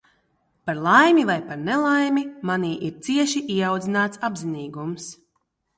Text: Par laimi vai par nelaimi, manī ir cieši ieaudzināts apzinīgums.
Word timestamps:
Par 0.65 0.77
laimi 0.85 1.25
vai 1.31 1.35
par 1.49 1.59
nelaimi, 1.67 2.23
manī 2.53 2.73
ir 2.89 2.99
cieši 3.09 3.47
ieaudzināts 3.59 4.23
apzinīgums. 4.31 5.13